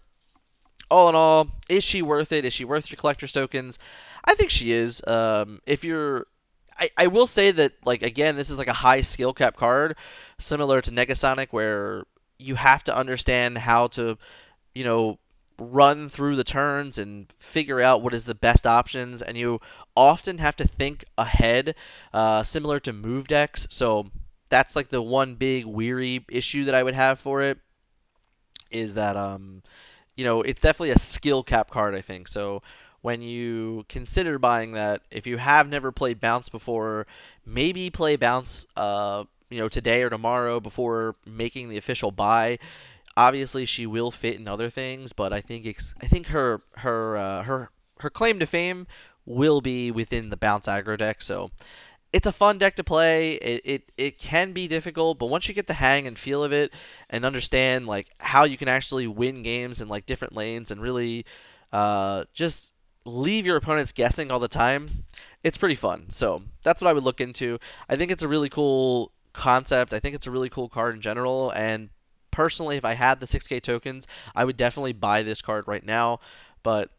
all 0.89 1.09
in 1.09 1.15
all, 1.15 1.47
is 1.69 1.83
she 1.83 2.01
worth 2.01 2.31
it? 2.31 2.45
Is 2.45 2.53
she 2.53 2.65
worth 2.65 2.89
your 2.91 2.97
collector's 2.97 3.33
tokens? 3.33 3.79
I 4.23 4.35
think 4.35 4.49
she 4.49 4.71
is. 4.71 5.01
Um, 5.05 5.61
if 5.65 5.83
you're, 5.83 6.27
I, 6.77 6.89
I 6.97 7.07
will 7.07 7.27
say 7.27 7.51
that 7.51 7.73
like 7.85 8.03
again, 8.03 8.35
this 8.35 8.49
is 8.49 8.57
like 8.57 8.67
a 8.67 8.73
high 8.73 9.01
skill 9.01 9.33
cap 9.33 9.57
card, 9.57 9.95
similar 10.39 10.81
to 10.81 10.91
Negasonic, 10.91 11.47
where 11.51 12.03
you 12.37 12.55
have 12.55 12.83
to 12.85 12.95
understand 12.95 13.57
how 13.57 13.87
to, 13.87 14.17
you 14.73 14.83
know, 14.83 15.19
run 15.59 16.09
through 16.09 16.35
the 16.35 16.43
turns 16.43 16.97
and 16.97 17.31
figure 17.39 17.79
out 17.79 18.01
what 18.01 18.13
is 18.13 18.25
the 18.25 18.35
best 18.35 18.65
options, 18.65 19.21
and 19.21 19.37
you 19.37 19.61
often 19.95 20.39
have 20.39 20.55
to 20.55 20.67
think 20.67 21.05
ahead, 21.17 21.75
uh, 22.11 22.41
similar 22.41 22.79
to 22.79 22.91
move 22.91 23.27
decks. 23.27 23.67
So 23.69 24.07
that's 24.49 24.75
like 24.75 24.89
the 24.89 25.01
one 25.01 25.35
big 25.35 25.65
weary 25.65 26.25
issue 26.29 26.65
that 26.65 26.75
I 26.75 26.83
would 26.83 26.95
have 26.95 27.19
for 27.19 27.43
it, 27.43 27.59
is 28.71 28.95
that 28.95 29.15
um 29.15 29.61
you 30.15 30.25
know, 30.25 30.41
it's 30.41 30.61
definitely 30.61 30.91
a 30.91 30.99
skill 30.99 31.43
cap 31.43 31.69
card, 31.69 31.95
I 31.95 32.01
think. 32.01 32.27
So 32.27 32.61
when 33.01 33.21
you 33.21 33.85
consider 33.89 34.39
buying 34.39 34.73
that, 34.73 35.01
if 35.11 35.27
you 35.27 35.37
have 35.37 35.67
never 35.67 35.91
played 35.91 36.19
Bounce 36.19 36.49
before, 36.49 37.07
maybe 37.45 37.89
play 37.89 38.15
Bounce, 38.15 38.65
uh, 38.77 39.23
you 39.49 39.59
know, 39.59 39.69
today 39.69 40.03
or 40.03 40.09
tomorrow 40.09 40.59
before 40.59 41.15
making 41.25 41.69
the 41.69 41.77
official 41.77 42.11
buy. 42.11 42.59
Obviously, 43.15 43.65
she 43.65 43.85
will 43.85 44.11
fit 44.11 44.39
in 44.39 44.47
other 44.47 44.69
things, 44.69 45.13
but 45.13 45.33
I 45.33 45.41
think 45.41 45.65
it's, 45.65 45.93
I 46.01 46.07
think 46.07 46.27
her 46.27 46.61
her 46.77 47.17
uh, 47.17 47.43
her 47.43 47.69
her 47.99 48.09
claim 48.09 48.39
to 48.39 48.47
fame 48.47 48.87
will 49.25 49.61
be 49.61 49.91
within 49.91 50.29
the 50.29 50.37
Bounce 50.37 50.67
aggro 50.67 50.97
deck. 50.97 51.21
So 51.21 51.51
it's 52.11 52.27
a 52.27 52.31
fun 52.31 52.59
deck 52.59 52.75
to 52.75 52.83
play. 52.83 53.33
It, 53.33 53.61
it 53.65 53.91
it 53.97 54.17
can 54.19 54.53
be 54.53 54.67
difficult, 54.67 55.17
but 55.19 55.27
once 55.27 55.47
you 55.47 55.53
get 55.53 55.67
the 55.67 55.73
hang 55.73 56.07
and 56.07 56.17
feel 56.17 56.43
of 56.43 56.53
it 56.53 56.71
and 57.13 57.25
understand 57.25 57.85
like 57.85 58.07
how 58.17 58.43
you 58.43 58.57
can 58.57 58.67
actually 58.67 59.05
win 59.05 59.43
games 59.43 59.81
in 59.81 59.87
like 59.87 60.07
different 60.07 60.35
lanes 60.35 60.71
and 60.71 60.81
really 60.81 61.25
uh, 61.71 62.23
just 62.33 62.73
leave 63.05 63.45
your 63.45 63.55
opponents 63.55 63.91
guessing 63.91 64.31
all 64.31 64.39
the 64.39 64.47
time, 64.47 64.89
it's 65.43 65.57
pretty 65.57 65.75
fun. 65.75 66.09
So 66.09 66.41
that's 66.63 66.81
what 66.81 66.89
I 66.89 66.93
would 66.93 67.03
look 67.03 67.21
into. 67.21 67.59
I 67.87 67.97
think 67.97 68.09
it's 68.09 68.23
a 68.23 68.27
really 68.27 68.49
cool 68.49 69.11
concept. 69.31 69.93
I 69.93 69.99
think 69.99 70.15
it's 70.15 70.25
a 70.25 70.31
really 70.31 70.49
cool 70.49 70.67
card 70.67 70.95
in 70.95 71.01
general. 71.01 71.51
And 71.51 71.89
personally, 72.31 72.77
if 72.77 72.85
I 72.85 72.93
had 72.93 73.19
the 73.19 73.27
6K 73.27 73.61
tokens, 73.61 74.07
I 74.35 74.43
would 74.43 74.57
definitely 74.57 74.93
buy 74.93 75.21
this 75.21 75.43
card 75.43 75.67
right 75.67 75.85
now. 75.85 76.19
But 76.63 76.89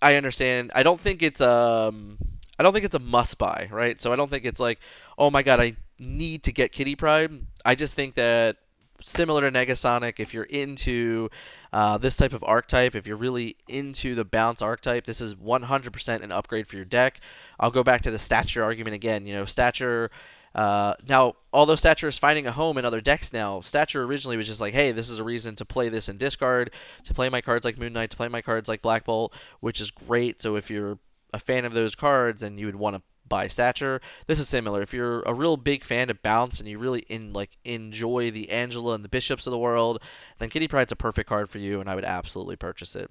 I 0.00 0.14
understand. 0.14 0.72
I 0.74 0.82
don't 0.82 0.98
think 0.98 1.22
it's 1.22 1.42
um 1.42 2.16
I 2.58 2.62
don't 2.62 2.72
think 2.72 2.86
it's 2.86 2.94
a 2.94 3.00
must 3.00 3.36
buy, 3.36 3.68
right? 3.70 4.00
So 4.00 4.14
I 4.14 4.16
don't 4.16 4.30
think 4.30 4.46
it's 4.46 4.60
like, 4.60 4.78
oh 5.18 5.30
my 5.30 5.42
god, 5.42 5.60
I 5.60 5.76
need 5.98 6.44
to 6.44 6.52
get 6.52 6.72
Kitty 6.72 6.96
Pryde. 6.96 7.32
I 7.66 7.74
just 7.74 7.94
think 7.94 8.14
that 8.14 8.56
similar 9.02 9.42
to 9.42 9.50
Negasonic, 9.50 10.20
if 10.20 10.34
you're 10.34 10.44
into 10.44 11.28
uh, 11.72 11.98
this 11.98 12.16
type 12.16 12.32
of 12.32 12.44
archetype, 12.44 12.94
if 12.94 13.06
you're 13.06 13.16
really 13.16 13.56
into 13.68 14.14
the 14.14 14.24
bounce 14.24 14.62
archetype, 14.62 15.04
this 15.06 15.20
is 15.20 15.34
100% 15.34 16.20
an 16.22 16.32
upgrade 16.32 16.66
for 16.66 16.76
your 16.76 16.84
deck. 16.84 17.20
I'll 17.60 17.70
go 17.70 17.82
back 17.84 18.02
to 18.02 18.10
the 18.10 18.18
stature 18.18 18.62
argument 18.64 18.94
again. 18.94 19.26
You 19.26 19.34
know, 19.34 19.44
stature 19.44 20.10
Uh, 20.54 20.94
now, 21.08 21.34
although 21.52 21.76
Stature 21.76 22.08
is 22.08 22.18
finding 22.18 22.46
a 22.46 22.52
home 22.52 22.76
in 22.76 22.84
other 22.84 23.00
decks 23.00 23.32
now, 23.32 23.60
Stature 23.62 24.04
originally 24.04 24.36
was 24.36 24.46
just 24.46 24.60
like, 24.60 24.74
hey, 24.74 24.92
this 24.92 25.08
is 25.08 25.18
a 25.18 25.24
reason 25.24 25.54
to 25.56 25.64
play 25.64 25.88
this 25.88 26.08
in 26.10 26.18
discard, 26.18 26.72
to 27.04 27.14
play 27.14 27.28
my 27.30 27.40
cards 27.40 27.64
like 27.64 27.78
Moon 27.78 27.92
Knight, 27.94 28.10
to 28.10 28.16
play 28.18 28.28
my 28.28 28.42
cards 28.42 28.68
like 28.68 28.82
Black 28.82 29.04
Bolt, 29.06 29.32
which 29.60 29.80
is 29.80 29.90
great. 29.90 30.42
So 30.42 30.56
if 30.56 30.70
you're 30.70 30.98
a 31.32 31.38
fan 31.38 31.64
of 31.64 31.72
those 31.72 31.94
cards 31.94 32.42
and 32.42 32.58
you 32.60 32.66
would 32.66 32.76
want 32.76 32.96
to 32.96 33.02
buy 33.32 33.48
Stature, 33.48 34.02
this 34.26 34.38
is 34.38 34.46
similar. 34.46 34.82
If 34.82 34.92
you're 34.92 35.22
a 35.22 35.32
real 35.32 35.56
big 35.56 35.84
fan 35.84 36.10
of 36.10 36.20
Bounce 36.20 36.60
and 36.60 36.68
you 36.68 36.76
really 36.78 37.00
in 37.08 37.32
like 37.32 37.56
enjoy 37.64 38.30
the 38.30 38.50
Angela 38.50 38.92
and 38.92 39.02
the 39.02 39.08
Bishops 39.08 39.46
of 39.46 39.52
the 39.52 39.58
world, 39.58 40.02
then 40.38 40.50
Kitty 40.50 40.68
Pryde's 40.68 40.92
a 40.92 40.96
perfect 40.96 41.30
card 41.30 41.48
for 41.48 41.56
you, 41.56 41.80
and 41.80 41.88
I 41.88 41.94
would 41.94 42.04
absolutely 42.04 42.56
purchase 42.56 42.94
it. 42.94 43.10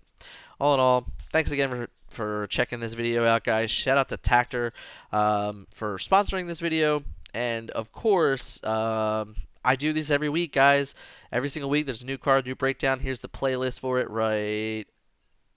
All 0.59 0.75
in 0.75 0.79
all, 0.79 1.07
thanks 1.33 1.49
again 1.49 1.71
for 1.71 1.89
for 2.11 2.45
checking 2.47 2.79
this 2.79 2.93
video 2.93 3.25
out, 3.25 3.43
guys. 3.43 3.71
Shout 3.71 3.97
out 3.97 4.09
to 4.09 4.17
Tacter 4.17 4.73
um, 5.11 5.65
for 5.73 5.97
sponsoring 5.97 6.45
this 6.45 6.59
video. 6.59 7.03
And 7.33 7.71
of 7.71 7.91
course, 7.91 8.63
um, 8.63 9.35
I 9.65 9.75
do 9.75 9.91
these 9.91 10.11
every 10.11 10.29
week, 10.29 10.53
guys. 10.53 10.93
Every 11.31 11.49
single 11.49 11.71
week, 11.71 11.87
there's 11.87 12.03
a 12.03 12.05
new 12.05 12.19
card, 12.19 12.45
new 12.45 12.55
breakdown. 12.55 12.99
Here's 12.99 13.21
the 13.21 13.29
playlist 13.29 13.79
for 13.79 13.99
it 13.99 14.09
right 14.11 14.85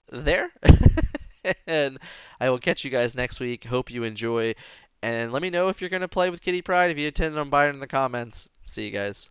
there. 0.09 0.49
and 1.67 1.97
I 2.39 2.49
will 2.49 2.59
catch 2.59 2.83
you 2.83 2.91
guys 2.91 3.15
next 3.15 3.39
week. 3.39 3.63
Hope 3.63 3.91
you 3.91 4.03
enjoy. 4.03 4.55
And 5.01 5.31
let 5.31 5.41
me 5.41 5.49
know 5.49 5.69
if 5.69 5.81
you're 5.81 5.89
going 5.89 6.01
to 6.01 6.07
play 6.07 6.29
with 6.29 6.41
Kitty 6.41 6.61
Pryde 6.61 6.91
if 6.91 6.97
you 6.97 7.07
intend 7.07 7.37
on 7.37 7.49
buying 7.49 7.75
in 7.75 7.79
the 7.79 7.87
comments. 7.87 8.47
See 8.65 8.85
you 8.85 8.91
guys. 8.91 9.29